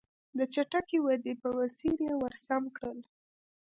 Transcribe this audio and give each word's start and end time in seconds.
د 0.37 0.39
چټکې 0.53 0.97
ودې 1.05 1.33
په 1.41 1.49
مسیر 1.57 1.97
یې 2.07 2.13
ور 2.21 2.33
سم 2.45 2.63
کړل. 2.75 2.99